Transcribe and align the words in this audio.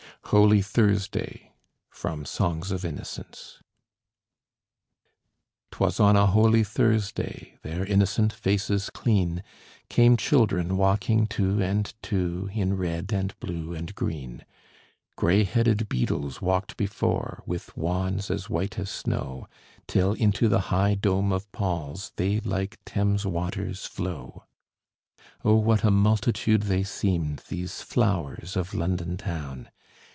HOLY 0.25 0.61
THURSDAY 0.61 1.51
From 1.89 2.23
'Songs 2.23 2.71
of 2.71 2.85
Innocence' 2.85 3.61
'Twas 5.71 5.99
on 5.99 6.15
a 6.15 6.27
Holy 6.27 6.63
Thursday, 6.63 7.57
their 7.63 7.83
innocent 7.85 8.31
faces 8.31 8.89
clean, 8.93 9.43
Came 9.89 10.15
children 10.15 10.77
walking 10.77 11.27
two 11.27 11.61
and 11.61 11.93
two, 12.01 12.49
in 12.53 12.77
red 12.77 13.11
and 13.11 13.37
blue 13.41 13.73
and 13.73 13.93
green: 13.93 14.45
Gray 15.17 15.43
headed 15.43 15.89
beadles 15.89 16.39
walked 16.39 16.77
before, 16.77 17.43
with 17.45 17.75
wands 17.75 18.31
as 18.31 18.49
white 18.49 18.79
as 18.79 18.89
snow, 18.89 19.47
Till 19.85 20.13
into 20.13 20.47
the 20.47 20.61
high 20.71 20.95
dome 20.95 21.33
of 21.33 21.51
Paul's 21.51 22.13
they 22.15 22.39
like 22.39 22.79
Thames 22.85 23.25
waters 23.25 23.85
flow. 23.85 24.45
Oh, 25.43 25.55
what 25.55 25.83
a 25.83 25.91
multitude 25.91 26.61
they 26.63 26.83
seemed, 26.83 27.41
these 27.49 27.81
flowers 27.81 28.55
of 28.55 28.73
London 28.73 29.17
town! 29.17 29.69